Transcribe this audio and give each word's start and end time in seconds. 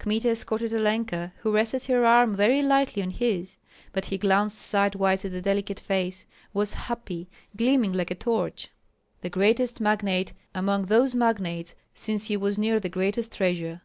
Kmita 0.00 0.30
escorted 0.30 0.74
Olenka, 0.74 1.30
who 1.42 1.52
rested 1.52 1.84
her 1.86 2.04
arm 2.04 2.34
very 2.34 2.60
lightly 2.60 3.04
on 3.04 3.10
his; 3.10 3.56
but 3.92 4.06
he 4.06 4.18
glanced 4.18 4.58
sidewise 4.58 5.24
at 5.24 5.30
the 5.30 5.40
delicate 5.40 5.78
face, 5.78 6.26
was 6.52 6.74
happy, 6.74 7.30
gleaming 7.56 7.92
like 7.92 8.10
a 8.10 8.16
torch, 8.16 8.70
the 9.20 9.30
greatest 9.30 9.80
magnate 9.80 10.32
among 10.56 10.86
those 10.86 11.14
magnates, 11.14 11.76
since 11.94 12.26
he 12.26 12.36
was 12.36 12.58
near 12.58 12.80
the 12.80 12.88
greatest 12.88 13.32
treasure. 13.32 13.82